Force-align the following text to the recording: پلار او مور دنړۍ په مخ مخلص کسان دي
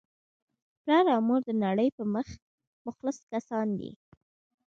پلار 0.81 1.05
او 1.13 1.21
مور 1.27 1.41
دنړۍ 1.47 1.89
په 1.97 2.03
مخ 2.13 2.27
مخلص 2.85 3.17
کسان 3.31 3.67
دي 3.79 3.91